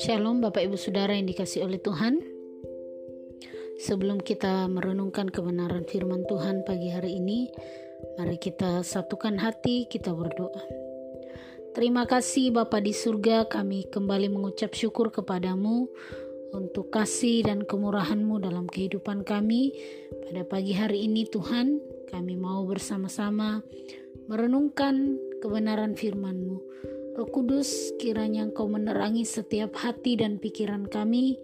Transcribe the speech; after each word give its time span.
Shalom 0.00 0.40
Bapak 0.40 0.64
Ibu 0.64 0.80
Saudara 0.80 1.12
yang 1.12 1.28
dikasih 1.28 1.68
oleh 1.68 1.76
Tuhan. 1.76 2.24
Sebelum 3.84 4.24
kita 4.24 4.64
merenungkan 4.72 5.28
kebenaran 5.28 5.84
firman 5.84 6.24
Tuhan 6.24 6.64
pagi 6.64 6.88
hari 6.88 7.20
ini 7.20 7.52
Mari 8.16 8.40
kita 8.40 8.80
satukan 8.80 9.36
hati, 9.36 9.84
kita 9.84 10.16
berdoa. 10.16 10.64
Terima 11.76 12.08
kasih 12.08 12.56
Bapa 12.56 12.80
di 12.80 12.96
surga 12.96 13.44
kami 13.44 13.92
kembali 13.92 14.32
mengucap 14.32 14.72
syukur 14.72 15.12
kepadamu 15.12 15.84
Untuk 16.56 16.88
kasih 16.88 17.44
dan 17.44 17.68
kemurahanmu 17.68 18.40
dalam 18.40 18.66
kehidupan 18.66 19.22
kami. 19.22 19.76
Pada 20.24 20.48
pagi 20.48 20.72
hari 20.72 21.04
ini 21.06 21.28
Tuhan 21.28 21.78
kami 22.08 22.34
mau 22.40 22.64
bersama-sama 22.64 23.62
merenungkan 24.30 25.18
kebenaran 25.42 25.98
firman-Mu 25.98 26.70
Roh 27.20 27.28
Kudus, 27.28 27.92
kiranya 27.98 28.48
Engkau 28.48 28.70
menerangi 28.70 29.26
setiap 29.26 29.76
hati 29.76 30.14
dan 30.16 30.38
pikiran 30.38 30.86
kami. 30.86 31.36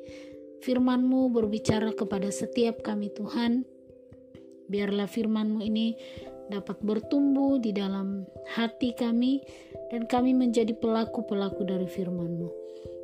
Firman-Mu 0.65 1.28
berbicara 1.34 1.91
kepada 1.92 2.30
setiap 2.30 2.80
kami 2.80 3.11
Tuhan. 3.11 3.66
Biarlah 4.70 5.05
firman-Mu 5.05 5.61
ini 5.66 5.92
dapat 6.48 6.80
bertumbuh 6.80 7.59
di 7.59 7.75
dalam 7.75 8.25
hati 8.55 8.95
kami 8.95 9.42
dan 9.91 10.06
kami 10.06 10.39
menjadi 10.39 10.70
pelaku-pelaku 10.78 11.66
dari 11.66 11.91
firman-Mu. 11.91 12.48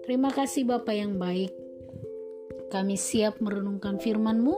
Terima 0.07 0.31
kasih 0.31 0.65
Bapa 0.65 0.95
yang 0.95 1.19
baik. 1.19 1.51
Kami 2.71 2.95
siap 2.95 3.43
merenungkan 3.43 3.99
firman-Mu. 3.99 4.55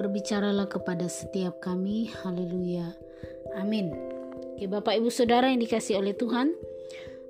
Berbicaralah 0.00 0.70
kepada 0.70 1.10
setiap 1.10 1.60
kami. 1.60 2.08
Haleluya. 2.22 2.94
Amin. 3.58 4.13
Oke, 4.54 4.70
Bapak 4.70 4.94
Ibu 4.96 5.10
Saudara 5.10 5.50
yang 5.50 5.58
dikasih 5.58 5.98
oleh 5.98 6.14
Tuhan, 6.14 6.54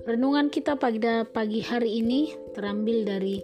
Renungan 0.05 0.53
kita 0.53 0.77
pada 0.77 1.25
pagi 1.25 1.65
hari 1.65 2.05
ini 2.05 2.37
terambil 2.53 3.09
dari 3.09 3.41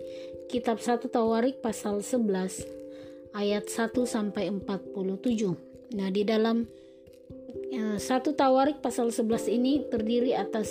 kitab 0.52 0.76
1 0.76 1.08
Tawarik 1.08 1.64
pasal 1.64 2.04
11 2.04 3.32
ayat 3.32 3.64
1 3.64 3.96
sampai 4.04 4.52
47. 4.52 5.96
Nah, 5.96 6.12
di 6.12 6.20
dalam 6.20 6.68
uh, 7.72 7.96
1 7.96 8.36
Tawarik 8.36 8.84
pasal 8.84 9.08
11 9.08 9.56
ini 9.56 9.88
terdiri 9.88 10.36
atas 10.36 10.68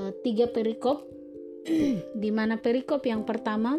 uh, 0.00 0.08
tiga 0.24 0.48
perikop 0.48 1.04
di 2.24 2.30
mana 2.32 2.56
perikop 2.56 3.04
yang 3.04 3.28
pertama 3.28 3.76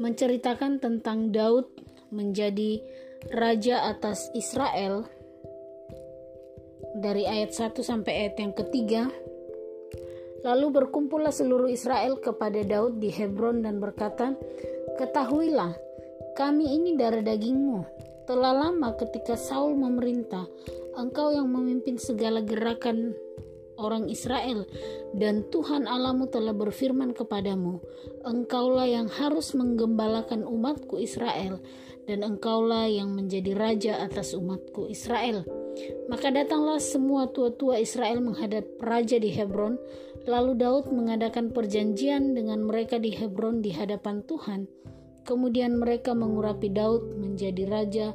menceritakan 0.00 0.80
tentang 0.80 1.36
Daud 1.36 1.68
menjadi 2.08 2.80
raja 3.28 3.92
atas 3.92 4.32
Israel 4.32 5.04
dari 6.96 7.28
ayat 7.28 7.52
1 7.52 7.76
sampai 7.84 8.12
ayat 8.24 8.36
yang 8.40 8.52
ketiga 8.56 9.12
Lalu 10.46 10.78
berkumpullah 10.78 11.34
seluruh 11.34 11.66
Israel 11.66 12.22
kepada 12.22 12.62
Daud 12.62 13.02
di 13.02 13.10
Hebron 13.10 13.66
dan 13.66 13.82
berkata, 13.82 14.38
Ketahuilah, 14.94 15.74
kami 16.38 16.70
ini 16.70 16.94
darah 16.94 17.18
dagingmu. 17.18 17.82
Telah 18.30 18.54
lama 18.54 18.94
ketika 18.94 19.34
Saul 19.34 19.74
memerintah, 19.74 20.46
engkau 20.94 21.34
yang 21.34 21.50
memimpin 21.50 21.98
segala 21.98 22.46
gerakan 22.46 23.18
orang 23.74 24.06
Israel, 24.06 24.62
dan 25.18 25.50
Tuhan 25.50 25.90
Allahmu 25.90 26.30
telah 26.30 26.54
berfirman 26.54 27.10
kepadamu, 27.10 27.82
Engkaulah 28.22 28.86
yang 28.86 29.10
harus 29.10 29.50
menggembalakan 29.50 30.46
umatku 30.46 31.02
Israel, 31.02 31.58
dan 32.06 32.22
engkaulah 32.22 32.86
yang 32.86 33.10
menjadi 33.18 33.50
raja 33.58 33.92
atas 33.98 34.30
umatku 34.30 34.86
Israel. 34.86 35.65
Maka 36.08 36.32
datanglah 36.32 36.80
semua 36.80 37.28
tua-tua 37.30 37.80
Israel 37.80 38.22
menghadap 38.22 38.64
raja 38.80 39.20
di 39.20 39.32
Hebron, 39.32 39.76
lalu 40.24 40.58
Daud 40.58 40.90
mengadakan 40.90 41.52
perjanjian 41.52 42.34
dengan 42.34 42.64
mereka 42.64 42.96
di 42.96 43.12
Hebron 43.14 43.60
di 43.60 43.74
hadapan 43.74 44.24
Tuhan. 44.24 44.66
Kemudian 45.26 45.78
mereka 45.82 46.14
mengurapi 46.14 46.70
Daud 46.70 47.18
menjadi 47.18 47.66
raja 47.66 48.06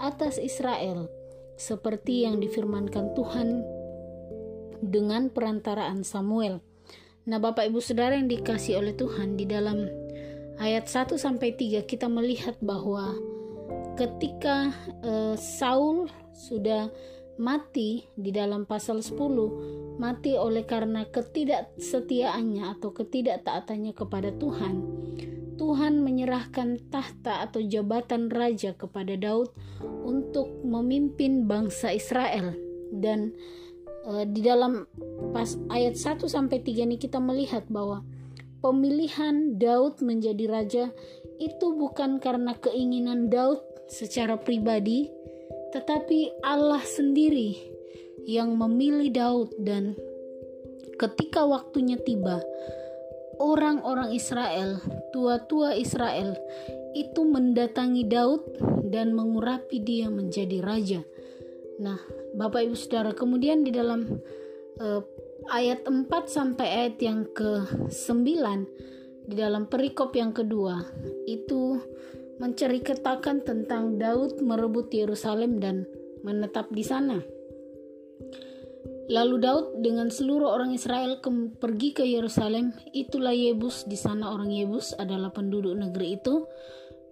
atas 0.00 0.40
Israel, 0.40 1.06
seperti 1.54 2.24
yang 2.24 2.40
difirmankan 2.40 3.12
Tuhan 3.14 3.62
dengan 4.80 5.30
perantaraan 5.30 6.02
Samuel. 6.04 6.60
Nah, 7.24 7.40
Bapak 7.40 7.72
Ibu 7.72 7.80
Saudara 7.80 8.16
yang 8.16 8.28
dikasih 8.28 8.80
oleh 8.80 8.92
Tuhan 8.92 9.40
di 9.40 9.48
dalam 9.48 9.88
ayat 10.60 10.86
1 10.88 11.16
sampai 11.16 11.56
3 11.56 11.88
kita 11.88 12.06
melihat 12.10 12.58
bahwa 12.60 13.16
ketika 13.96 14.74
uh, 15.00 15.36
Saul 15.38 16.10
sudah 16.34 16.90
mati 17.38 18.06
di 18.14 18.30
dalam 18.30 18.66
pasal 18.66 19.02
10 19.02 19.98
mati 19.98 20.34
oleh 20.34 20.66
karena 20.66 21.06
ketidaksetiaannya 21.06 22.78
atau 22.78 22.90
ketidaktaatannya 22.90 23.92
kepada 23.94 24.34
Tuhan. 24.34 24.74
Tuhan 25.54 26.02
menyerahkan 26.02 26.90
tahta 26.90 27.46
atau 27.46 27.62
jabatan 27.62 28.26
raja 28.26 28.74
kepada 28.74 29.14
Daud 29.14 29.54
untuk 30.02 30.50
memimpin 30.66 31.46
bangsa 31.46 31.94
Israel. 31.94 32.58
Dan 32.90 33.38
e, 34.02 34.26
di 34.26 34.42
dalam 34.42 34.90
pas 35.30 35.54
ayat 35.70 35.94
1 35.94 36.26
sampai 36.26 36.58
3 36.58 36.90
ini 36.90 36.98
kita 36.98 37.22
melihat 37.22 37.70
bahwa 37.70 38.02
pemilihan 38.58 39.54
Daud 39.54 40.02
menjadi 40.02 40.44
raja 40.50 40.84
itu 41.38 41.66
bukan 41.78 42.18
karena 42.18 42.58
keinginan 42.58 43.30
Daud 43.30 43.62
secara 43.86 44.34
pribadi, 44.40 45.06
tetapi 45.74 46.46
Allah 46.46 46.80
sendiri 46.86 47.58
yang 48.24 48.54
memilih 48.54 49.10
Daud 49.10 49.50
dan 49.58 49.98
ketika 50.96 51.42
waktunya 51.42 51.98
tiba, 51.98 52.38
orang-orang 53.42 54.14
Israel, 54.14 54.78
tua-tua 55.10 55.74
Israel 55.74 56.38
itu 56.94 57.26
mendatangi 57.26 58.06
Daud 58.06 58.42
dan 58.88 59.12
mengurapi 59.12 59.82
dia 59.82 60.06
menjadi 60.06 60.62
raja. 60.62 61.02
Nah, 61.82 61.98
Bapak 62.38 62.70
Ibu 62.70 62.78
Saudara, 62.78 63.10
kemudian 63.10 63.66
di 63.66 63.74
dalam 63.74 64.06
uh, 64.78 65.02
ayat 65.50 65.82
4 65.90 66.06
sampai 66.30 66.66
ayat 66.86 66.96
yang 67.02 67.26
ke-9 67.34 68.22
di 69.24 69.34
dalam 69.34 69.66
perikop 69.66 70.14
yang 70.14 70.30
kedua 70.30 70.84
itu 71.26 71.80
menceritakan 72.38 73.46
tentang 73.46 73.98
Daud 74.00 74.42
merebut 74.42 74.90
Yerusalem 74.90 75.62
dan 75.62 75.86
menetap 76.26 76.72
di 76.72 76.82
sana. 76.82 77.20
Lalu 79.04 79.36
Daud 79.36 79.66
dengan 79.84 80.08
seluruh 80.08 80.48
orang 80.48 80.72
Israel 80.72 81.20
ke, 81.20 81.28
pergi 81.60 81.92
ke 81.92 82.04
Yerusalem. 82.08 82.72
Itulah 82.96 83.36
Yebus. 83.36 83.84
Di 83.84 84.00
sana 84.00 84.32
orang 84.32 84.48
Yebus 84.48 84.96
adalah 84.96 85.28
penduduk 85.28 85.76
negeri 85.76 86.16
itu. 86.16 86.48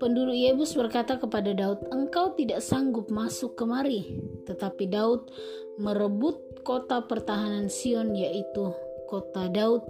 Penduduk 0.01 0.35
Yebus 0.35 0.73
berkata 0.73 1.21
kepada 1.21 1.53
Daud, 1.53 1.93
"Engkau 1.93 2.33
tidak 2.33 2.65
sanggup 2.65 3.13
masuk 3.13 3.55
kemari." 3.61 4.19
Tetapi 4.49 4.89
Daud 4.89 5.29
merebut 5.77 6.65
kota 6.65 7.05
pertahanan 7.05 7.69
Sion 7.69 8.17
yaitu 8.17 8.73
kota 9.05 9.53
Daud. 9.53 9.85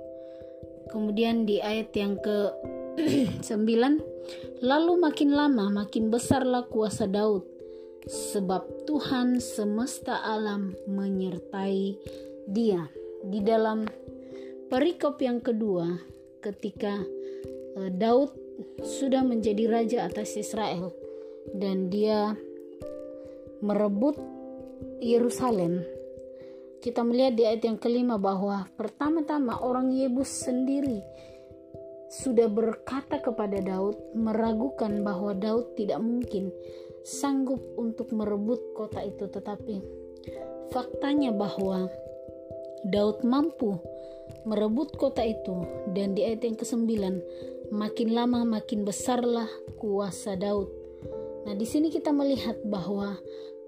Kemudian 0.90 1.46
di 1.46 1.62
ayat 1.62 1.94
yang 1.94 2.18
ke 2.18 2.50
9 3.42 4.62
Lalu 4.62 4.92
makin 5.00 5.30
lama 5.34 5.82
makin 5.82 6.12
besarlah 6.12 6.68
kuasa 6.70 7.10
Daud 7.10 7.42
sebab 8.06 8.86
Tuhan 8.86 9.38
semesta 9.38 10.22
alam 10.22 10.74
menyertai 10.86 11.98
dia. 12.50 12.86
Di 13.22 13.38
dalam 13.42 13.86
perikop 14.66 15.18
yang 15.22 15.38
kedua 15.38 15.86
ketika 16.42 16.98
uh, 17.78 17.90
Daud 17.90 18.34
sudah 18.82 19.22
menjadi 19.26 19.70
raja 19.70 19.98
atas 20.06 20.34
Israel 20.38 20.90
dan 21.54 21.90
dia 21.90 22.34
merebut 23.62 24.18
Yerusalem 25.02 25.82
kita 26.82 27.06
melihat 27.06 27.34
di 27.38 27.42
ayat 27.46 27.62
yang 27.62 27.78
kelima 27.78 28.18
bahwa 28.18 28.66
pertama-tama 28.74 29.62
orang 29.62 29.94
Yebus 29.94 30.26
sendiri 30.26 30.98
sudah 32.12 32.44
berkata 32.52 33.24
kepada 33.24 33.56
Daud, 33.64 33.96
meragukan 34.12 35.00
bahwa 35.00 35.32
Daud 35.32 35.72
tidak 35.80 36.04
mungkin 36.04 36.52
sanggup 37.08 37.64
untuk 37.80 38.12
merebut 38.12 38.60
kota 38.76 39.00
itu, 39.00 39.24
tetapi 39.32 39.80
faktanya 40.68 41.32
bahwa 41.32 41.88
Daud 42.84 43.24
mampu 43.24 43.80
merebut 44.44 44.92
kota 45.00 45.24
itu 45.24 45.64
dan 45.96 46.12
di 46.12 46.26
ayat 46.26 46.44
yang 46.44 46.58
ke-9 46.58 46.92
makin 47.72 48.08
lama 48.12 48.44
makin 48.44 48.84
besarlah 48.84 49.48
kuasa 49.80 50.36
Daud. 50.36 50.68
Nah, 51.48 51.56
di 51.56 51.64
sini 51.64 51.88
kita 51.88 52.12
melihat 52.12 52.60
bahwa 52.68 53.16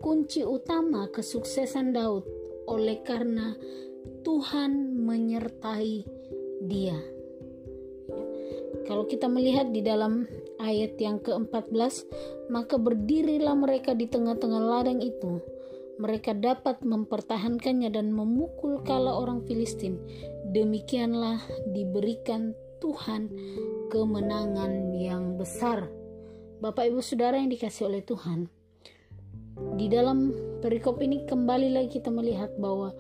kunci 0.05 0.45
utama 0.45 1.09
kesuksesan 1.09 1.97
Daud 1.97 2.29
oleh 2.69 3.01
karena 3.01 3.57
Tuhan 4.21 5.01
menyertai 5.01 6.05
dia. 6.65 7.14
Kalau 8.85 9.09
kita 9.09 9.33
melihat 9.33 9.73
di 9.73 9.81
dalam 9.81 10.29
ayat 10.61 11.01
yang 11.01 11.17
ke-14, 11.25 12.05
maka 12.53 12.77
berdirilah 12.77 13.57
mereka 13.57 13.97
di 13.97 14.05
tengah-tengah 14.05 14.61
ladang 14.61 15.01
itu. 15.01 15.41
mereka 15.95 16.35
dapat 16.35 16.83
mempertahankannya 16.83 17.87
dan 17.87 18.11
memukul 18.11 18.83
kala 18.83 19.15
orang 19.15 19.47
Filistin. 19.47 19.95
Demikianlah 20.51 21.39
diberikan 21.71 22.51
Tuhan 22.83 23.31
kemenangan 23.95 24.91
yang 24.99 25.39
besar. 25.39 25.87
Bapak 26.59 26.91
Ibu 26.91 26.99
Saudara 26.99 27.39
yang 27.39 27.47
dikasih 27.47 27.87
oleh 27.87 28.03
Tuhan. 28.03 28.51
Di 29.79 29.87
dalam 29.87 30.35
perikop 30.59 30.99
ini 30.99 31.23
kembali 31.31 31.79
lagi 31.79 32.03
kita 32.03 32.11
melihat 32.11 32.51
bahwa 32.59 32.91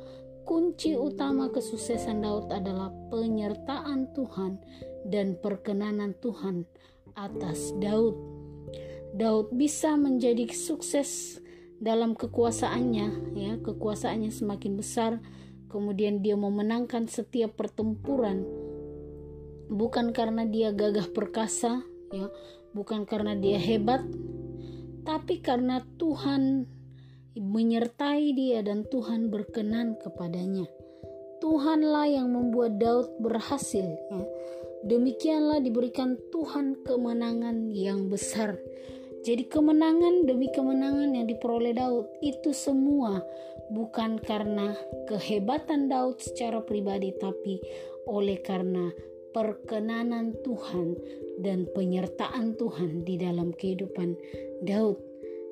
kunci 0.47 0.95
utama 0.95 1.51
kesuksesan 1.51 2.23
Daud 2.23 2.55
adalah 2.55 2.95
penyertaan 3.11 4.15
Tuhan 4.15 4.63
dan 5.07 5.37
perkenanan 5.39 6.17
Tuhan 6.19 6.65
atas 7.15 7.77
Daud. 7.79 8.17
Daud 9.15 9.55
bisa 9.55 9.95
menjadi 9.95 10.51
sukses 10.51 11.39
dalam 11.85 12.15
kekuasaannya 12.15 13.37
ya 13.37 13.53
kekuasaannya 13.61 14.31
semakin 14.31 14.73
besar 14.79 15.13
kemudian 15.69 16.23
dia 16.23 16.39
memenangkan 16.39 17.11
setiap 17.11 17.59
pertempuran 17.59 18.47
bukan 19.69 20.15
karena 20.17 20.47
dia 20.47 20.71
gagah 20.71 21.11
perkasa 21.11 21.83
ya 22.15 22.31
bukan 22.73 23.05
karena 23.05 23.35
dia 23.35 23.59
hebat 23.59 24.01
tapi 25.05 25.45
karena 25.45 25.83
Tuhan 26.01 26.71
menyertai 27.35 28.33
dia 28.33 28.63
dan 28.63 28.87
Tuhan 28.87 29.29
berkenan 29.29 29.99
kepadanya 29.99 30.71
Tuhanlah 31.43 32.09
yang 32.09 32.33
membuat 32.33 32.81
Daud 32.81 33.21
berhasil 33.21 33.85
ya. 33.85 34.23
Demikianlah 34.85 35.65
diberikan 35.65 36.17
Tuhan 36.31 36.85
kemenangan 36.85 37.73
yang 37.73 38.09
besar 38.13 38.61
jadi 39.25 39.49
kemenangan 39.49 40.29
demi 40.29 40.53
kemenangan 40.53 41.17
yang 41.17 41.25
diperoleh 41.25 41.73
Daud 41.73 42.13
itu 42.21 42.53
semua 42.53 43.25
bukan 43.73 44.21
karena 44.21 44.77
kehebatan 45.09 45.89
Daud 45.89 46.21
secara 46.21 46.61
pribadi 46.61 47.17
tapi 47.17 47.57
oleh 48.05 48.37
karena 48.45 48.93
perkenanan 49.33 50.37
Tuhan 50.45 50.95
dan 51.43 51.67
penyertaan 51.75 52.55
Tuhan 52.55 53.03
di 53.03 53.19
dalam 53.19 53.51
kehidupan 53.51 54.15
Daud. 54.63 55.01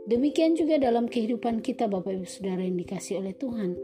Demikian 0.06 0.54
juga 0.54 0.78
dalam 0.78 1.06
kehidupan 1.10 1.62
kita 1.62 1.90
Bapak 1.90 2.14
Ibu 2.14 2.26
Saudara 2.26 2.62
yang 2.62 2.78
dikasih 2.78 3.22
oleh 3.22 3.34
Tuhan. 3.34 3.74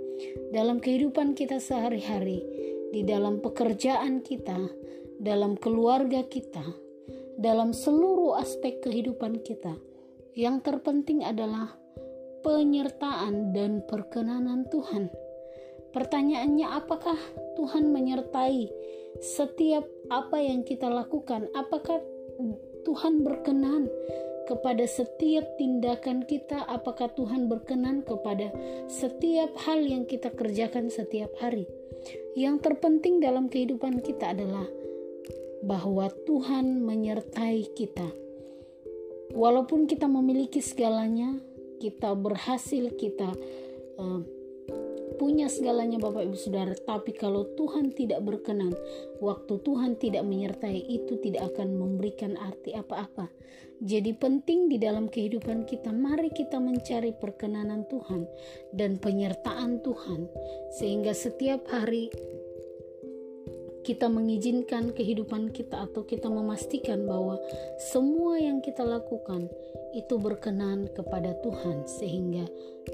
Dalam 0.50 0.82
kehidupan 0.82 1.34
kita 1.38 1.62
sehari-hari, 1.62 2.42
di 2.90 3.06
dalam 3.06 3.38
pekerjaan 3.38 4.22
kita, 4.22 4.58
dalam 5.19 5.59
keluarga 5.59 6.23
kita, 6.23 6.62
dalam 7.35 7.75
seluruh 7.75 8.38
aspek 8.38 8.79
kehidupan 8.82 9.43
kita. 9.43 9.75
Yang 10.38 10.70
terpenting 10.70 11.26
adalah 11.26 11.75
penyertaan 12.47 13.50
dan 13.50 13.82
perkenanan 13.82 14.62
Tuhan. 14.70 15.11
Pertanyaannya, 15.91 16.67
apakah 16.70 17.19
Tuhan 17.59 17.91
menyertai 17.91 18.70
setiap 19.19 19.82
apa 20.06 20.38
yang 20.38 20.62
kita 20.62 20.87
lakukan? 20.87 21.50
Apakah 21.59 21.99
Tuhan 22.87 23.26
berkenan 23.26 23.91
kepada 24.47 24.87
setiap 24.87 25.44
tindakan 25.59 26.23
kita? 26.23 26.62
Apakah 26.70 27.11
Tuhan 27.19 27.50
berkenan 27.50 28.06
kepada 28.06 28.55
setiap 28.87 29.50
hal 29.67 29.82
yang 29.82 30.06
kita 30.06 30.31
kerjakan 30.31 30.87
setiap 30.94 31.35
hari? 31.43 31.67
Yang 32.38 32.70
terpenting 32.70 33.19
dalam 33.19 33.50
kehidupan 33.50 33.99
kita 33.99 34.31
adalah 34.31 34.77
bahwa 35.62 36.10
Tuhan 36.26 36.82
menyertai 36.82 37.75
kita. 37.75 38.08
Walaupun 39.34 39.84
kita 39.84 40.08
memiliki 40.08 40.64
segalanya, 40.64 41.37
kita 41.78 42.16
berhasil, 42.16 42.90
kita 42.96 43.28
uh, 44.00 44.20
punya 45.19 45.50
segalanya 45.50 45.99
Bapak 45.99 46.31
Ibu 46.31 46.38
Saudara, 46.38 46.72
tapi 46.72 47.12
kalau 47.12 47.44
Tuhan 47.58 47.90
tidak 47.93 48.22
berkenan, 48.22 48.72
waktu 49.19 49.58
Tuhan 49.60 49.99
tidak 49.99 50.22
menyertai 50.25 50.78
itu 50.78 51.19
tidak 51.19 51.52
akan 51.55 51.75
memberikan 51.75 52.38
arti 52.38 52.72
apa-apa. 52.78 53.28
Jadi 53.78 54.10
penting 54.14 54.66
di 54.66 54.78
dalam 54.78 55.06
kehidupan 55.06 55.62
kita, 55.66 55.94
mari 55.94 56.34
kita 56.34 56.58
mencari 56.58 57.14
perkenanan 57.14 57.87
Tuhan 57.87 58.26
dan 58.75 58.99
penyertaan 58.99 59.82
Tuhan 59.87 60.26
sehingga 60.75 61.14
setiap 61.14 61.62
hari 61.70 62.10
kita 63.88 64.05
mengizinkan 64.12 64.93
kehidupan 64.93 65.49
kita 65.49 65.88
atau 65.88 66.05
kita 66.05 66.29
memastikan 66.29 67.08
bahwa 67.08 67.40
semua 67.81 68.37
yang 68.37 68.61
kita 68.61 68.85
lakukan 68.85 69.49
itu 69.96 70.20
berkenan 70.20 70.93
kepada 70.93 71.32
Tuhan 71.40 71.88
sehingga 71.88 72.44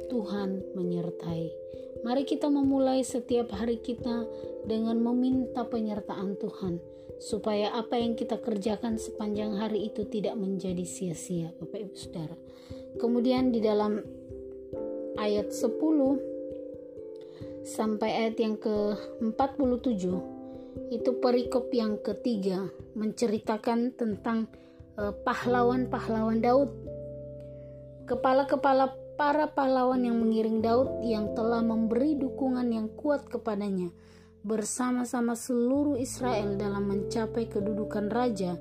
Tuhan 0.07 0.63
menyertai. 0.79 1.51
Mari 2.07 2.23
kita 2.23 2.47
memulai 2.47 3.03
setiap 3.03 3.51
hari 3.59 3.83
kita 3.83 4.23
dengan 4.71 5.03
meminta 5.03 5.67
penyertaan 5.67 6.39
Tuhan 6.39 6.79
supaya 7.19 7.75
apa 7.75 7.99
yang 7.99 8.15
kita 8.15 8.39
kerjakan 8.39 8.95
sepanjang 8.95 9.59
hari 9.59 9.91
itu 9.91 10.07
tidak 10.07 10.39
menjadi 10.39 10.87
sia-sia 10.87 11.51
Bapak 11.59 11.91
Ibu 11.91 11.95
Saudara. 11.99 12.39
Kemudian 13.03 13.51
di 13.51 13.59
dalam 13.59 13.99
ayat 15.19 15.51
10 15.51 15.75
sampai 17.67 18.31
ayat 18.31 18.39
yang 18.39 18.55
ke-47 18.63 20.34
itu 20.91 21.19
perikop 21.19 21.71
yang 21.75 21.99
ketiga 22.03 22.71
menceritakan 22.95 23.95
tentang 23.95 24.51
uh, 24.99 25.15
pahlawan-pahlawan 25.23 26.39
Daud. 26.43 26.71
Kepala-kepala 28.05 28.93
para 29.15 29.47
pahlawan 29.51 30.03
yang 30.03 30.19
mengiring 30.19 30.59
Daud 30.61 31.07
yang 31.07 31.33
telah 31.39 31.63
memberi 31.63 32.19
dukungan 32.19 32.67
yang 32.75 32.91
kuat 32.99 33.27
kepadanya 33.31 33.95
bersama-sama 34.45 35.33
seluruh 35.33 35.97
Israel 35.97 36.61
dalam 36.61 36.85
mencapai 36.85 37.49
kedudukan 37.49 38.13
raja 38.13 38.61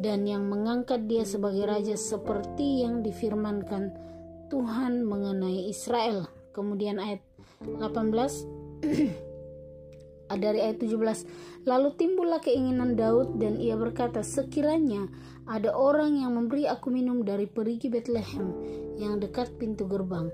dan 0.00 0.24
yang 0.24 0.48
mengangkat 0.48 1.04
dia 1.04 1.28
sebagai 1.28 1.68
raja 1.68 2.00
seperti 2.00 2.80
yang 2.80 3.04
difirmankan 3.04 3.92
Tuhan 4.48 5.04
mengenai 5.04 5.68
Israel. 5.68 6.26
Kemudian 6.56 6.96
ayat 6.96 7.20
18 7.60 7.82
dari 10.38 10.62
ayat 10.62 10.80
17 10.80 11.66
lalu 11.66 11.88
timbullah 11.98 12.40
keinginan 12.40 12.94
Daud 12.94 13.40
dan 13.40 13.58
ia 13.58 13.74
berkata 13.74 14.24
sekiranya 14.24 15.08
ada 15.50 15.74
orang 15.74 16.20
yang 16.20 16.38
memberi 16.38 16.70
aku 16.70 16.92
minum 16.92 17.26
dari 17.26 17.50
perigi 17.50 17.90
Bethlehem 17.90 18.52
yang 18.96 19.18
dekat 19.18 19.52
pintu 19.58 19.84
gerbang 19.88 20.30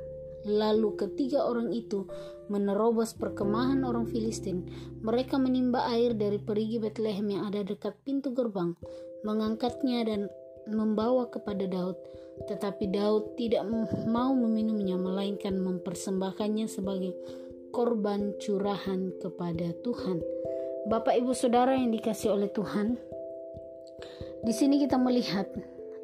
lalu 0.48 0.94
ketiga 0.96 1.44
orang 1.44 1.74
itu 1.74 2.08
menerobos 2.48 3.12
perkemahan 3.12 3.84
orang 3.84 4.08
Filistin. 4.08 4.64
Mereka 5.04 5.36
menimba 5.36 5.84
air 5.92 6.16
dari 6.16 6.40
perigi 6.40 6.80
Bethlehem 6.80 7.28
yang 7.28 7.42
ada 7.52 7.60
dekat 7.62 7.94
pintu 8.02 8.32
gerbang 8.32 8.72
mengangkatnya 9.22 10.08
dan 10.08 10.20
membawa 10.68 11.28
kepada 11.28 11.68
Daud. 11.68 11.96
Tetapi 12.48 12.94
Daud 12.94 13.34
tidak 13.36 13.66
mau 14.08 14.30
meminumnya 14.32 14.94
melainkan 14.96 15.58
mempersembahkannya 15.58 16.66
sebagai 16.70 17.12
korban 17.70 18.34
curahan 18.40 19.12
kepada 19.20 19.72
Tuhan. 19.84 20.18
Bapak 20.88 21.20
Ibu 21.20 21.36
Saudara 21.36 21.76
yang 21.76 21.92
dikasih 21.92 22.32
oleh 22.32 22.48
Tuhan, 22.48 22.96
di 24.40 24.52
sini 24.54 24.80
kita 24.80 24.96
melihat 24.96 25.50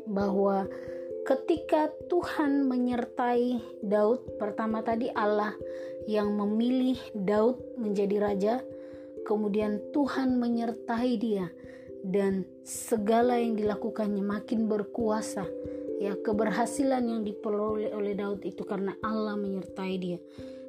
bahwa 0.04 0.68
ketika 1.24 1.88
Tuhan 2.12 2.68
menyertai 2.68 3.80
Daud, 3.80 4.36
pertama 4.36 4.84
tadi 4.84 5.08
Allah 5.16 5.56
yang 6.04 6.36
memilih 6.36 7.00
Daud 7.16 7.80
menjadi 7.80 8.16
raja, 8.20 8.54
kemudian 9.24 9.80
Tuhan 9.96 10.36
menyertai 10.36 11.12
dia 11.16 11.48
dan 12.04 12.44
segala 12.60 13.40
yang 13.40 13.56
dilakukannya 13.56 14.20
makin 14.20 14.68
berkuasa. 14.68 15.48
Ya, 16.02 16.12
keberhasilan 16.20 17.06
yang 17.06 17.22
diperoleh 17.24 17.94
oleh 17.96 18.12
Daud 18.12 18.44
itu 18.44 18.60
karena 18.66 18.92
Allah 19.00 19.38
menyertai 19.40 19.94
dia 19.96 20.20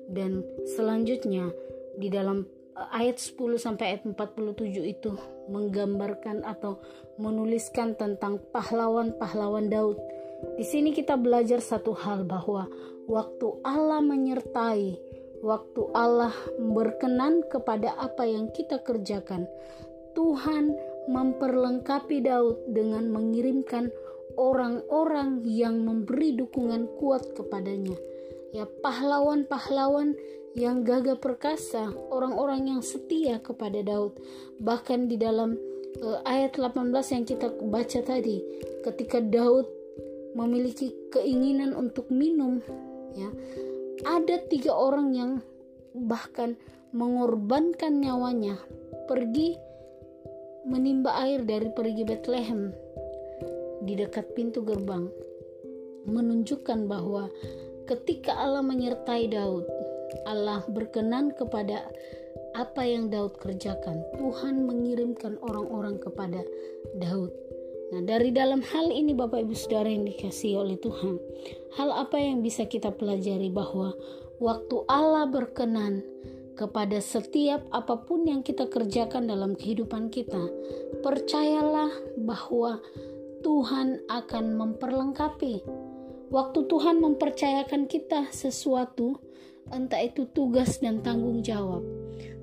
dan 0.09 0.45
selanjutnya 0.75 1.49
di 1.97 2.11
dalam 2.11 2.45
eh, 2.77 2.89
ayat 2.91 3.17
10 3.17 3.57
sampai 3.57 3.95
ayat 3.95 4.03
47 4.05 4.83
itu 4.85 5.11
menggambarkan 5.49 6.45
atau 6.45 6.81
menuliskan 7.17 7.95
tentang 7.95 8.41
pahlawan-pahlawan 8.51 9.71
Daud. 9.71 9.97
Di 10.59 10.65
sini 10.67 10.91
kita 10.91 11.15
belajar 11.17 11.63
satu 11.63 11.95
hal 11.95 12.27
bahwa 12.27 12.67
waktu 13.07 13.47
Allah 13.63 14.03
menyertai, 14.03 14.99
waktu 15.41 15.81
Allah 15.95 16.35
berkenan 16.59 17.45
kepada 17.47 17.95
apa 17.97 18.27
yang 18.27 18.51
kita 18.51 18.83
kerjakan, 18.83 19.47
Tuhan 20.13 20.75
memperlengkapi 21.07 22.23
Daud 22.25 22.71
dengan 22.71 23.09
mengirimkan 23.13 23.89
orang-orang 24.35 25.45
yang 25.47 25.85
memberi 25.85 26.35
dukungan 26.35 26.91
kuat 26.99 27.23
kepadanya 27.37 27.95
ya 28.55 28.63
pahlawan-pahlawan 28.79 30.15
yang 30.55 30.87
gagah 30.87 31.19
perkasa, 31.19 31.91
orang-orang 32.07 32.71
yang 32.71 32.81
setia 32.81 33.43
kepada 33.43 33.83
Daud. 33.83 34.15
Bahkan 34.63 35.11
di 35.11 35.19
dalam 35.19 35.59
uh, 35.99 36.23
ayat 36.23 36.55
18 36.55 36.95
yang 37.11 37.25
kita 37.27 37.51
baca 37.67 37.99
tadi, 37.99 38.39
ketika 38.87 39.19
Daud 39.19 39.67
memiliki 40.31 40.95
keinginan 41.11 41.75
untuk 41.75 42.07
minum, 42.07 42.63
ya, 43.19 43.27
ada 44.07 44.39
tiga 44.47 44.71
orang 44.71 45.11
yang 45.11 45.31
bahkan 45.91 46.55
mengorbankan 46.95 47.99
nyawanya 47.99 48.55
pergi 49.11 49.59
menimba 50.63 51.19
air 51.27 51.43
dari 51.43 51.67
pergi 51.75 52.03
Bethlehem 52.07 52.71
di 53.83 53.93
dekat 53.99 54.31
pintu 54.33 54.63
gerbang 54.63 55.07
menunjukkan 56.07 56.87
bahwa 56.87 57.27
ketika 57.85 58.33
Allah 58.33 58.65
menyertai 58.65 59.29
Daud 59.29 59.65
Allah 60.25 60.65
berkenan 60.69 61.33
kepada 61.33 61.85
apa 62.57 62.81
yang 62.85 63.09
Daud 63.13 63.37
kerjakan 63.37 64.01
Tuhan 64.17 64.65
mengirimkan 64.65 65.37
orang-orang 65.41 66.01
kepada 66.01 66.41
Daud 66.97 67.33
Nah, 67.85 68.01
dari 68.01 68.33
dalam 68.33 68.65
hal 68.65 68.89
ini 68.89 69.13
Bapak 69.13 69.45
Ibu 69.45 69.53
Saudara 69.53 69.85
yang 69.85 70.09
dikasihi 70.09 70.57
oleh 70.57 70.73
Tuhan, 70.81 71.21
hal 71.77 71.93
apa 71.93 72.17
yang 72.17 72.41
bisa 72.41 72.65
kita 72.65 72.89
pelajari 72.89 73.53
bahwa 73.53 73.93
waktu 74.41 74.81
Allah 74.89 75.29
berkenan 75.29 76.01
kepada 76.57 76.97
setiap 76.97 77.61
apa 77.69 77.99
pun 78.01 78.25
yang 78.25 78.41
kita 78.41 78.65
kerjakan 78.71 79.29
dalam 79.29 79.53
kehidupan 79.53 80.09
kita, 80.09 80.49
percayalah 81.05 81.93
bahwa 82.25 82.81
Tuhan 83.45 84.01
akan 84.09 84.45
memperlengkapi. 84.57 85.61
Waktu 86.33 86.65
Tuhan 86.65 87.05
mempercayakan 87.05 87.85
kita 87.85 88.33
sesuatu, 88.33 89.21
entah 89.69 90.01
itu 90.01 90.25
tugas 90.33 90.81
dan 90.81 91.05
tanggung 91.05 91.45
jawab, 91.45 91.85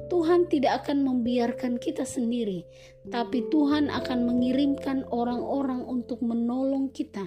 Tuhan 0.06 0.46
tidak 0.46 0.86
akan 0.86 1.02
membiarkan 1.02 1.82
kita 1.82 2.06
sendiri, 2.06 2.62
tapi 3.10 3.42
Tuhan 3.50 3.90
akan 3.90 4.28
mengirimkan 4.28 5.08
orang-orang 5.10 5.82
untuk 5.82 6.22
menolong 6.22 6.94
kita. 6.94 7.26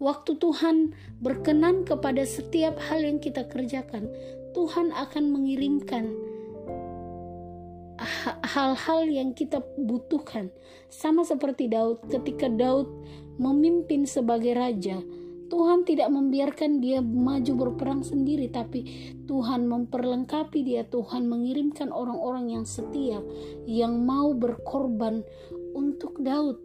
Waktu 0.00 0.36
Tuhan 0.36 0.96
berkenan 1.20 1.84
kepada 1.88 2.24
setiap 2.28 2.76
hal 2.88 3.04
yang 3.04 3.16
kita 3.20 3.48
kerjakan, 3.48 4.08
Tuhan 4.52 4.92
akan 4.92 5.24
mengirimkan 5.32 6.12
hal-hal 8.44 9.06
yang 9.06 9.36
kita 9.36 9.60
butuhkan. 9.76 10.48
Sama 10.88 11.22
seperti 11.22 11.68
Daud, 11.68 12.08
ketika 12.08 12.48
Daud 12.48 12.88
memimpin 13.36 14.08
sebagai 14.08 14.56
raja, 14.56 15.04
Tuhan 15.50 15.82
tidak 15.82 16.08
membiarkan 16.14 16.78
dia 16.78 17.02
maju 17.02 17.52
berperang 17.66 18.06
sendiri, 18.06 18.46
tapi 18.48 19.12
Tuhan 19.26 19.66
memperlengkapi 19.66 20.62
dia. 20.62 20.86
Tuhan 20.86 21.26
mengirimkan 21.26 21.90
orang-orang 21.90 22.54
yang 22.54 22.64
setia, 22.64 23.18
yang 23.66 24.06
mau 24.06 24.30
berkorban 24.32 25.26
untuk 25.74 26.22
Daud. 26.22 26.62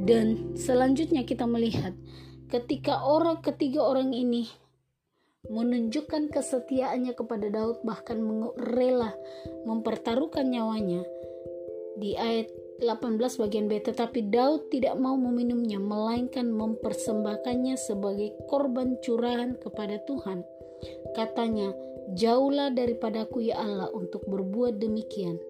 Dan 0.00 0.56
selanjutnya 0.56 1.28
kita 1.28 1.44
melihat 1.44 1.92
ketika 2.48 3.04
orang 3.04 3.44
ketiga 3.44 3.84
orang 3.84 4.16
ini 4.16 4.48
menunjukkan 5.46 6.32
kesetiaannya 6.32 7.14
kepada 7.14 7.52
Daud 7.52 7.84
bahkan 7.86 8.18
rela 8.58 9.14
mempertaruhkan 9.62 10.50
nyawanya 10.50 11.06
di 12.00 12.18
ayat 12.18 12.50
18 12.76 13.40
bagian 13.40 13.66
B 13.72 13.80
tetapi 13.80 14.28
Daud 14.28 14.68
tidak 14.68 15.00
mau 15.00 15.16
meminumnya 15.16 15.80
melainkan 15.80 16.52
mempersembahkannya 16.52 17.74
sebagai 17.80 18.36
korban 18.52 19.00
curahan 19.00 19.56
kepada 19.56 19.96
Tuhan. 20.04 20.44
Katanya 21.16 21.72
jauhlah 22.12 22.68
daripadaku 22.68 23.48
ya 23.48 23.64
Allah 23.64 23.88
untuk 23.96 24.28
berbuat 24.28 24.76
demikian. 24.76 25.40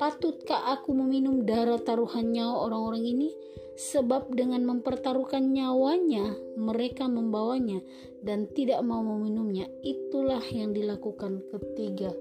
Patutkah 0.00 0.72
aku 0.72 0.96
meminum 0.96 1.44
darah 1.44 1.78
taruhan 1.78 2.32
nyawa 2.32 2.66
orang-orang 2.66 3.04
ini? 3.04 3.30
Sebab 3.72 4.32
dengan 4.32 4.64
mempertaruhkan 4.68 5.52
nyawanya 5.52 6.36
mereka 6.56 7.08
membawanya 7.08 7.80
dan 8.24 8.48
tidak 8.52 8.80
mau 8.84 9.04
meminumnya. 9.04 9.68
Itulah 9.84 10.44
yang 10.52 10.72
dilakukan 10.72 11.44
ketiga 11.52 12.12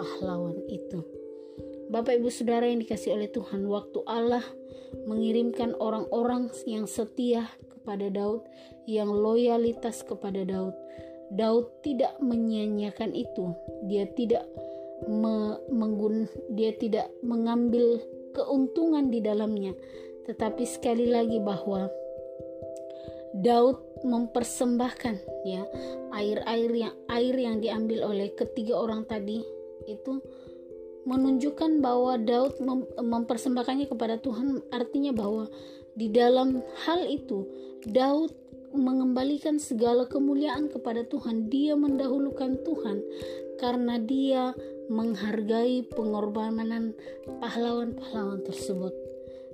pahlawan 0.00 0.56
itu 0.68 1.19
Bapak 1.90 2.22
Ibu 2.22 2.30
Saudara 2.30 2.70
yang 2.70 2.78
dikasih 2.78 3.18
oleh 3.18 3.26
Tuhan, 3.26 3.66
waktu 3.66 3.98
Allah 4.06 4.46
mengirimkan 5.10 5.74
orang-orang 5.74 6.46
yang 6.62 6.86
setia 6.86 7.50
kepada 7.66 8.06
Daud, 8.06 8.46
yang 8.86 9.10
loyalitas 9.10 10.06
kepada 10.06 10.46
Daud, 10.46 10.70
Daud 11.34 11.82
tidak 11.82 12.14
menyia-nyiakan 12.22 13.10
itu. 13.10 13.50
Dia 13.90 14.06
tidak 14.14 14.46
me 15.10 15.58
menggun 15.66 16.30
dia 16.54 16.76
tidak 16.78 17.10
mengambil 17.26 17.98
keuntungan 18.38 19.10
di 19.10 19.18
dalamnya. 19.18 19.74
Tetapi 20.30 20.62
sekali 20.70 21.10
lagi 21.10 21.42
bahwa 21.42 21.90
Daud 23.34 24.06
mempersembahkan 24.06 25.16
ya 25.42 25.66
air-air 26.14 26.70
yang 26.70 26.94
air 27.10 27.34
yang 27.34 27.58
diambil 27.58 28.14
oleh 28.14 28.30
ketiga 28.38 28.78
orang 28.78 29.06
tadi 29.10 29.42
itu 29.86 30.22
menunjukkan 31.08 31.80
bahwa 31.80 32.20
Daud 32.20 32.60
mem 32.60 32.84
mempersembahkannya 33.00 33.88
kepada 33.88 34.20
Tuhan 34.20 34.60
artinya 34.68 35.16
bahwa 35.16 35.48
di 35.96 36.12
dalam 36.12 36.60
hal 36.84 37.08
itu 37.08 37.48
Daud 37.88 38.32
mengembalikan 38.70 39.58
segala 39.58 40.06
kemuliaan 40.06 40.70
kepada 40.70 41.02
Tuhan. 41.06 41.50
Dia 41.50 41.74
mendahulukan 41.74 42.62
Tuhan 42.62 43.02
karena 43.58 43.98
dia 43.98 44.54
menghargai 44.90 45.86
pengorbanan 45.90 46.94
pahlawan-pahlawan 47.42 48.42
tersebut. 48.46 48.94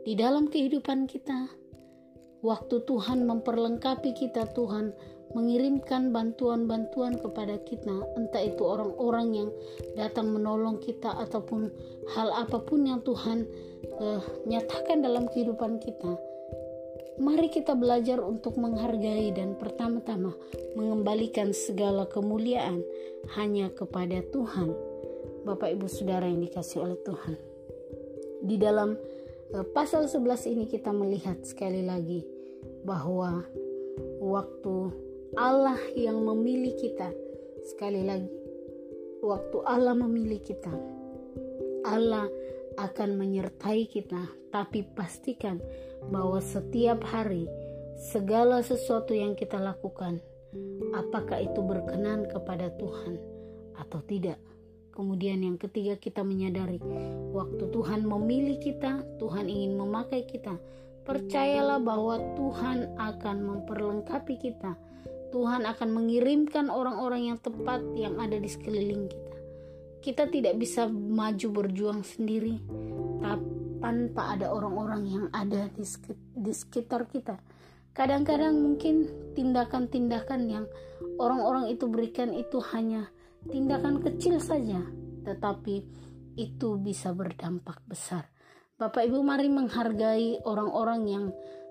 Di 0.04 0.14
dalam 0.14 0.46
kehidupan 0.46 1.10
kita, 1.10 1.50
waktu 2.44 2.76
Tuhan 2.86 3.26
memperlengkapi 3.26 4.14
kita, 4.14 4.48
Tuhan 4.54 4.94
mengirimkan 5.36 6.16
bantuan-bantuan 6.16 7.20
kepada 7.20 7.60
kita, 7.60 7.92
entah 8.16 8.40
itu 8.40 8.64
orang-orang 8.64 9.44
yang 9.44 9.50
datang 9.92 10.32
menolong 10.32 10.80
kita 10.80 11.12
ataupun 11.28 11.68
hal 12.16 12.32
apa 12.32 12.56
pun 12.64 12.88
yang 12.88 13.04
Tuhan 13.04 13.44
uh, 14.00 14.24
nyatakan 14.48 15.04
dalam 15.04 15.28
kehidupan 15.28 15.76
kita. 15.76 16.16
Mari 17.20 17.52
kita 17.52 17.76
belajar 17.76 18.20
untuk 18.24 18.56
menghargai 18.56 19.32
dan 19.36 19.56
pertama-tama 19.60 20.32
mengembalikan 20.72 21.52
segala 21.52 22.08
kemuliaan 22.08 22.80
hanya 23.36 23.68
kepada 23.72 24.24
Tuhan. 24.32 24.72
Bapak 25.44 25.76
Ibu 25.76 25.84
Saudara 25.88 26.24
yang 26.24 26.40
dikasih 26.40 26.80
oleh 26.80 26.98
Tuhan. 27.04 27.36
Di 28.40 28.56
dalam 28.56 28.96
uh, 29.52 29.66
pasal 29.76 30.08
11 30.08 30.56
ini 30.56 30.64
kita 30.64 30.96
melihat 30.96 31.44
sekali 31.44 31.84
lagi 31.84 32.24
bahwa 32.84 33.44
waktu 34.20 35.05
Allah 35.36 35.76
yang 35.92 36.24
memilih 36.24 36.72
kita. 36.80 37.12
Sekali 37.68 38.00
lagi, 38.08 38.32
waktu 39.20 39.60
Allah 39.68 39.92
memilih 39.92 40.40
kita, 40.40 40.72
Allah 41.84 42.24
akan 42.80 43.20
menyertai 43.20 43.84
kita, 43.84 44.32
tapi 44.48 44.88
pastikan 44.96 45.60
bahwa 46.08 46.40
setiap 46.40 47.04
hari 47.04 47.44
segala 48.00 48.64
sesuatu 48.64 49.12
yang 49.12 49.36
kita 49.36 49.60
lakukan, 49.60 50.24
apakah 50.96 51.44
itu 51.44 51.60
berkenan 51.60 52.24
kepada 52.32 52.72
Tuhan 52.80 53.20
atau 53.76 54.00
tidak. 54.08 54.40
Kemudian 54.96 55.44
yang 55.44 55.60
ketiga 55.60 56.00
kita 56.00 56.24
menyadari 56.24 56.80
waktu 57.36 57.68
Tuhan 57.76 58.08
memilih 58.08 58.56
kita, 58.56 59.04
Tuhan 59.20 59.52
ingin 59.52 59.76
memakai 59.76 60.24
kita. 60.24 60.56
Percayalah 61.04 61.76
bahwa 61.84 62.24
Tuhan 62.40 62.96
akan 62.96 63.36
memperlengkapi 63.44 64.40
kita 64.40 64.85
Tuhan 65.30 65.66
akan 65.66 65.88
mengirimkan 65.90 66.70
orang-orang 66.70 67.34
yang 67.34 67.38
tepat 67.42 67.82
yang 67.98 68.16
ada 68.22 68.38
di 68.38 68.48
sekeliling 68.48 69.10
kita. 69.10 69.36
Kita 70.00 70.24
tidak 70.30 70.54
bisa 70.58 70.86
maju 70.86 71.48
berjuang 71.50 72.06
sendiri 72.06 72.62
tanpa 73.82 74.38
ada 74.38 74.54
orang-orang 74.54 75.02
yang 75.06 75.24
ada 75.34 75.66
di 75.74 76.52
sekitar 76.54 77.10
kita. 77.10 77.36
Kadang-kadang 77.90 78.54
mungkin 78.54 79.08
tindakan-tindakan 79.34 80.40
yang 80.46 80.64
orang-orang 81.18 81.72
itu 81.74 81.90
berikan 81.90 82.30
itu 82.30 82.60
hanya 82.76 83.10
tindakan 83.50 84.04
kecil 84.04 84.38
saja, 84.38 84.84
tetapi 85.26 85.82
itu 86.36 86.76
bisa 86.78 87.10
berdampak 87.16 87.80
besar. 87.88 88.28
Bapak 88.76 89.08
Ibu 89.08 89.24
mari 89.24 89.48
menghargai 89.48 90.44
orang-orang 90.44 91.02
yang 91.08 91.26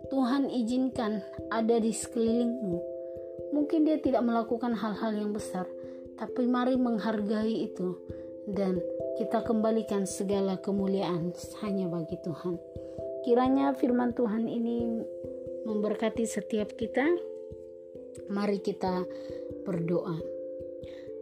Tuhan 0.09 0.49
izinkan 0.49 1.21
ada 1.53 1.77
di 1.77 1.93
sekelilingmu 1.93 2.94
Mungkin 3.55 3.87
dia 3.87 3.95
tidak 4.03 4.19
melakukan 4.27 4.75
hal-hal 4.75 5.15
yang 5.15 5.31
besar, 5.31 5.63
tapi 6.19 6.43
mari 6.43 6.75
menghargai 6.75 7.71
itu 7.71 7.95
dan 8.51 8.83
kita 9.15 9.47
kembalikan 9.47 10.03
segala 10.03 10.59
kemuliaan 10.59 11.31
hanya 11.63 11.87
bagi 11.87 12.19
Tuhan. 12.19 12.59
Kiranya 13.23 13.71
firman 13.71 14.11
Tuhan 14.11 14.51
ini 14.51 14.83
memberkati 15.63 16.27
setiap 16.27 16.75
kita. 16.75 17.07
Mari 18.27 18.59
kita 18.59 19.07
berdoa. 19.63 20.19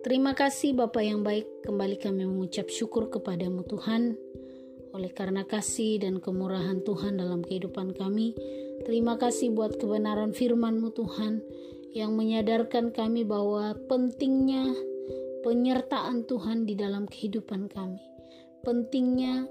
Terima 0.02 0.34
kasih 0.34 0.74
Bapak 0.74 1.06
yang 1.06 1.22
baik, 1.22 1.70
kembali 1.70 2.02
kami 2.02 2.26
mengucap 2.26 2.66
syukur 2.68 3.14
kepadamu 3.14 3.62
Tuhan. 3.62 4.18
Oleh 4.98 5.14
karena 5.14 5.46
kasih 5.46 6.02
dan 6.02 6.18
kemurahan 6.18 6.82
Tuhan 6.82 7.22
dalam 7.22 7.46
kehidupan 7.46 7.94
kami, 7.94 8.34
terima 8.90 9.22
kasih 9.22 9.54
buat 9.54 9.78
kebenaran 9.78 10.34
firman-Mu 10.34 10.90
Tuhan 10.98 11.34
yang 11.94 12.18
menyadarkan 12.18 12.90
kami 12.90 13.22
bahwa 13.22 13.78
pentingnya 13.86 14.74
penyertaan 15.46 16.26
Tuhan 16.26 16.66
di 16.66 16.74
dalam 16.74 17.06
kehidupan 17.06 17.70
kami. 17.70 18.02
Pentingnya 18.66 19.46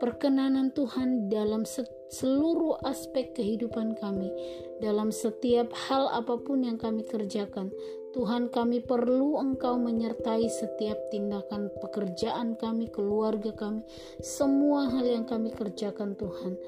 perkenanan 0.00 0.72
Tuhan 0.72 1.28
dalam 1.28 1.68
seluruh 2.08 2.80
aspek 2.88 3.36
kehidupan 3.36 4.00
kami, 4.00 4.32
dalam 4.80 5.12
setiap 5.12 5.68
hal 5.86 6.08
apa 6.08 6.40
pun 6.40 6.64
yang 6.64 6.80
kami 6.80 7.04
kerjakan. 7.04 7.68
Tuhan 8.10 8.50
kami 8.50 8.82
perlu 8.82 9.38
Engkau 9.38 9.78
menyertai 9.78 10.50
setiap 10.50 10.98
tindakan 11.14 11.70
pekerjaan 11.78 12.58
kami, 12.58 12.90
keluarga 12.90 13.54
kami, 13.54 13.86
semua 14.18 14.90
hal 14.90 15.06
yang 15.06 15.22
kami 15.22 15.54
kerjakan 15.54 16.18
Tuhan. 16.18 16.58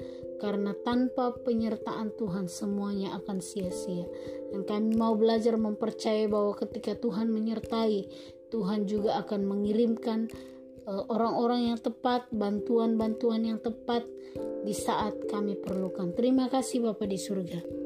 Karena 0.43 0.75
tanpa 0.83 1.31
penyertaan 1.39 2.11
Tuhan 2.19 2.51
semuanya 2.51 3.15
akan 3.15 3.39
sia-sia. 3.39 4.03
Dan 4.51 4.67
kami 4.67 4.99
mau 4.99 5.15
belajar 5.15 5.55
mempercayai 5.55 6.27
bahwa 6.27 6.51
ketika 6.59 6.99
Tuhan 6.99 7.31
menyertai, 7.31 8.11
Tuhan 8.51 8.83
juga 8.83 9.23
akan 9.23 9.47
mengirimkan 9.47 10.27
eh, 10.83 11.03
orang-orang 11.07 11.71
yang 11.71 11.79
tepat, 11.79 12.27
bantuan-bantuan 12.35 13.47
yang 13.47 13.63
tepat 13.63 14.03
di 14.67 14.75
saat 14.75 15.15
kami 15.31 15.55
perlukan. 15.55 16.11
Terima 16.11 16.51
kasih 16.51 16.91
Bapak 16.91 17.07
di 17.07 17.15
surga. 17.15 17.82